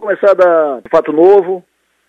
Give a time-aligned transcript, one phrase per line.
[0.00, 1.62] começar da fato novo,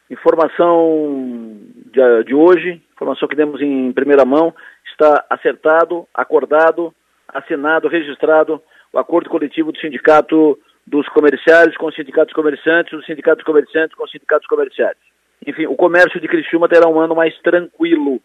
[0.10, 1.58] informação
[1.92, 4.54] de, de hoje, informação que demos em primeira mão,
[4.92, 6.94] está acertado, acordado,
[7.28, 8.62] assinado, registrado
[8.94, 10.58] o acordo coletivo do sindicato
[10.88, 15.04] dos comerciários com os sindicatos comerciantes, os sindicatos comerciantes com os sindicatos comerciários.
[15.46, 18.22] Enfim, o comércio de Criciúma terá um ano mais tranquilo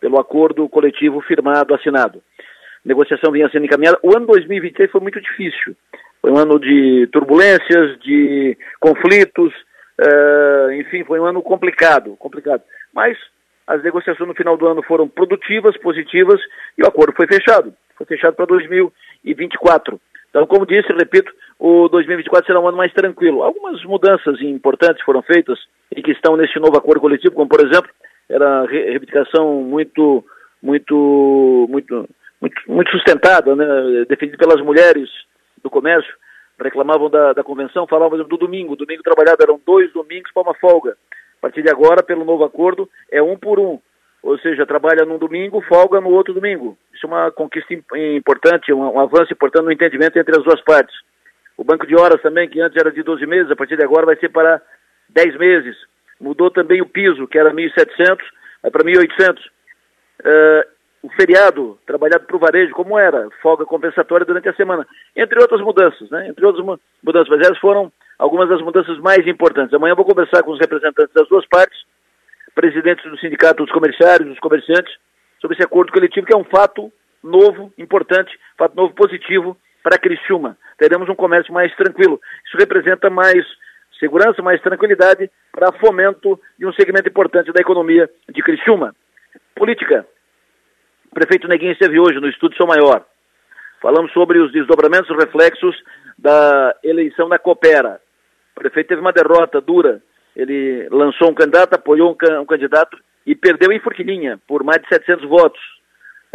[0.00, 2.22] pelo acordo coletivo firmado, assinado.
[2.38, 2.42] A
[2.88, 3.98] negociação vinha sendo encaminhada.
[4.02, 5.76] O ano 2023 foi muito difícil.
[6.26, 9.54] Foi um ano de turbulências, de conflitos,
[10.00, 12.62] uh, enfim, foi um ano complicado, complicado.
[12.92, 13.16] Mas
[13.64, 16.40] as negociações no final do ano foram produtivas, positivas,
[16.76, 17.72] e o acordo foi fechado.
[17.94, 20.00] Foi fechado para 2024.
[20.28, 23.44] Então, como disse, repito, o 2024 será um ano mais tranquilo.
[23.44, 25.60] Algumas mudanças importantes foram feitas
[25.94, 27.88] e que estão nesse novo acordo coletivo, como por exemplo,
[28.28, 30.24] era a reivindicação muito,
[30.60, 32.08] muito, muito,
[32.40, 35.08] muito, muito sustentada, né, defendida pelas mulheres
[35.66, 36.14] do comércio,
[36.60, 40.96] reclamavam da, da convenção, falavam do domingo, domingo trabalhado eram dois domingos para uma folga.
[41.38, 43.78] A partir de agora, pelo novo acordo, é um por um.
[44.22, 46.76] Ou seja, trabalha num domingo, folga no outro domingo.
[46.94, 50.94] Isso é uma conquista importante, um, um avanço importante no entendimento entre as duas partes.
[51.56, 54.06] O banco de horas também, que antes era de 12 meses, a partir de agora
[54.06, 54.60] vai ser para
[55.10, 55.76] 10 meses.
[56.20, 58.18] Mudou também o piso, que era 1.700,
[58.62, 59.38] vai para 1.800.
[60.20, 65.40] Uh, o feriado, trabalhado para o varejo, como era, folga compensatória durante a semana, entre
[65.40, 66.28] outras mudanças, né?
[66.28, 66.64] Entre outras
[67.02, 69.74] mudanças, mas essas foram algumas das mudanças mais importantes.
[69.74, 71.78] Amanhã vou conversar com os representantes das duas partes,
[72.54, 74.92] presidentes do sindicato dos comerciários, dos comerciantes,
[75.40, 76.90] sobre esse acordo coletivo, que é um fato
[77.22, 80.56] novo, importante, fato novo positivo para Criciúma.
[80.78, 82.20] Teremos um comércio mais tranquilo.
[82.46, 83.44] Isso representa mais
[83.98, 88.94] segurança, mais tranquilidade para fomento de um segmento importante da economia de Criciúma.
[89.54, 90.06] Política.
[91.16, 93.02] Prefeito Neguinho esteve hoje no Estúdio São Maior.
[93.80, 95.74] Falamos sobre os desdobramentos, os reflexos
[96.18, 97.98] da eleição da Coopera.
[98.54, 100.02] O prefeito teve uma derrota dura.
[100.36, 104.88] Ele lançou um candidato, apoiou um, um candidato e perdeu em Forquilinha por mais de
[104.88, 105.60] 700 votos.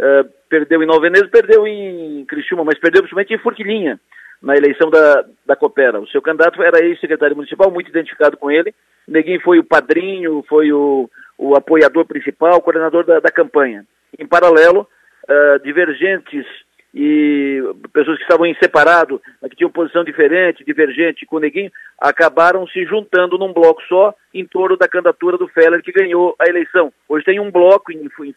[0.00, 4.00] Uh, perdeu em Nova Veneza, perdeu em Criciúma, mas perdeu principalmente em Forquilinha
[4.42, 6.00] na eleição da, da Coopera.
[6.00, 8.74] O seu candidato era ex-secretário municipal, muito identificado com ele.
[9.06, 11.08] Neguinho foi o padrinho, foi o,
[11.38, 13.84] o apoiador principal, o coordenador da, da campanha.
[14.18, 14.86] Em paralelo,
[15.24, 16.46] uh, divergentes
[16.94, 17.62] e
[17.92, 22.84] pessoas que estavam em separado, que tinham posição diferente, divergente com o Neguinho, acabaram se
[22.84, 26.92] juntando num bloco só em torno da candidatura do Feller, que ganhou a eleição.
[27.08, 28.34] Hoje tem um bloco em, em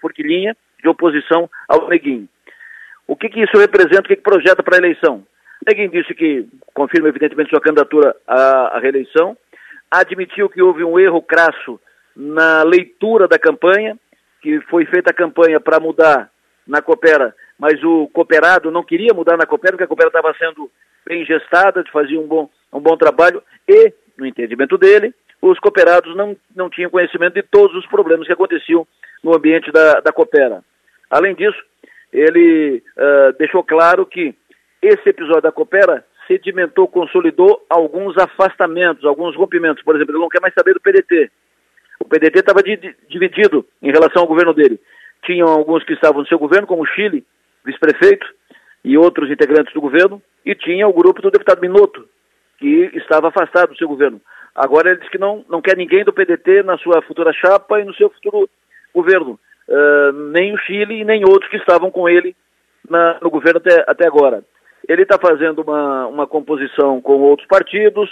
[0.82, 2.30] de oposição ao Neguinho.
[3.08, 5.24] O que, que isso representa, o que, que projeta para a eleição?
[5.68, 9.38] Neguinho disse que confirma, evidentemente, sua candidatura à, à reeleição,
[9.92, 11.80] admitiu que houve um erro crasso
[12.16, 13.98] na leitura da campanha,
[14.42, 16.30] que foi feita a campanha para mudar
[16.68, 20.70] na Coopera, mas o cooperado não queria mudar na Coopera, porque a Coopera estava sendo
[21.06, 26.36] bem gestada, fazia um bom, um bom trabalho, e, no entendimento dele, os cooperados não,
[26.56, 28.88] não tinham conhecimento de todos os problemas que aconteciam
[29.24, 30.64] no ambiente da, da Coopera.
[31.09, 31.58] Além disso,
[32.12, 34.34] ele uh, deixou claro que
[34.82, 39.84] esse episódio da Coopera sedimentou, consolidou alguns afastamentos, alguns rompimentos.
[39.84, 41.32] Por exemplo, ele não quer mais saber do PDT.
[42.00, 44.80] O PDT estava dividido em relação ao governo dele.
[45.24, 47.26] Tinham alguns que estavam no seu governo, como o Chile,
[47.64, 48.26] vice-prefeito,
[48.84, 52.08] e outros integrantes do governo, e tinha o grupo do deputado Minotto,
[52.60, 54.22] que estava afastado do seu governo.
[54.56, 57.84] Agora ele diz que não, não quer ninguém do PDT na sua futura chapa e
[57.84, 58.48] no seu futuro
[58.94, 59.40] governo.
[59.68, 62.36] Uh, nem o Chile e nem outros que estavam com ele
[62.88, 64.44] na, no governo até, até agora.
[64.88, 68.10] Ele está fazendo uma, uma composição com outros partidos,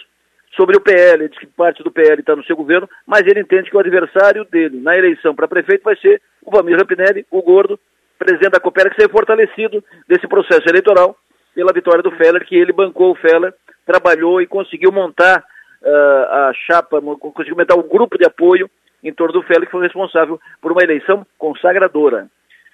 [0.56, 3.42] sobre o PL, ele diz que parte do PL está no seu governo, mas ele
[3.42, 7.42] entende que o adversário dele na eleição para prefeito vai ser o Vamir Rapinelli, o
[7.42, 7.80] gordo,
[8.18, 11.16] presidente da Coopera, que saiu fortalecido desse processo eleitoral
[11.56, 13.54] pela vitória do Feller, que ele bancou o Feller,
[13.86, 15.44] trabalhou e conseguiu montar
[15.82, 18.70] uh, a chapa, conseguiu montar o grupo de apoio
[19.04, 22.28] em torno do Feller, que foi responsável por uma eleição consagradora.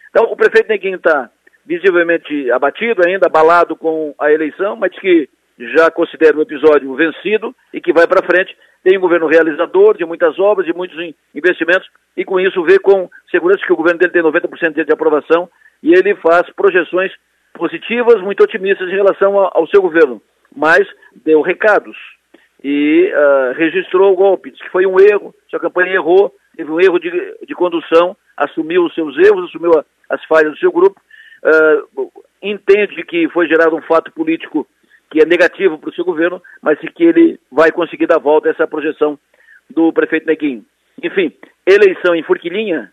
[0.09, 1.29] Então, o prefeito Neguinho está
[1.65, 5.29] visivelmente abatido ainda, abalado com a eleição, mas que
[5.59, 8.55] já considera o episódio vencido e que vai para frente.
[8.83, 10.97] Tem um governo realizador de muitas obras, de muitos
[11.35, 15.49] investimentos, e com isso vê com segurança que o governo dele tem 90% de aprovação
[15.83, 17.11] e ele faz projeções
[17.53, 20.21] positivas, muito otimistas em relação ao seu governo.
[20.55, 20.87] Mas
[21.25, 21.97] deu recados
[22.63, 26.79] e uh, registrou o golpe, disse que foi um erro, sua campanha errou, teve um
[26.79, 27.09] erro de,
[27.45, 30.99] de condução, assumiu os seus erros, assumiu a, as falhas do seu grupo,
[31.43, 34.65] uh, entende que foi gerado um fato político
[35.09, 38.51] que é negativo para o seu governo, mas que ele vai conseguir dar volta a
[38.51, 39.17] essa projeção
[39.69, 40.65] do prefeito Neguinho.
[41.01, 41.33] Enfim,
[41.65, 42.91] eleição em Forquilinha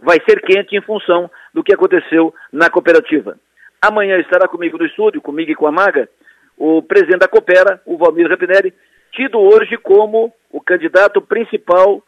[0.00, 3.38] vai ser quente em função do que aconteceu na cooperativa.
[3.80, 6.08] Amanhã estará comigo no estúdio, comigo e com a Maga,
[6.56, 8.72] o presidente da Coopera, o Valmir Rapinelli,
[9.12, 12.02] tido hoje como o candidato principal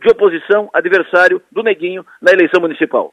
[0.00, 3.12] de oposição, adversário do Neguinho na eleição municipal.